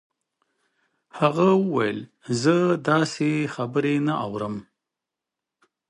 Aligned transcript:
هغه 1.19 1.47
وویل 1.63 1.99
چې 2.21 2.31
زه 2.43 2.55
داسې 2.89 3.29
خبرې 3.55 3.95
نه 4.07 4.13
اورم 4.25 4.55